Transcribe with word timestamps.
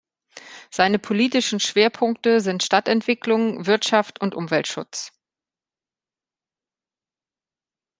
Seine 0.71 0.97
politischen 0.97 1.59
Schwerpunkte 1.59 2.39
sind 2.41 2.63
Stadtentwicklung, 2.63 3.67
Wirtschaft 3.67 4.19
und 4.19 4.33
Umweltschutz. 4.33 5.13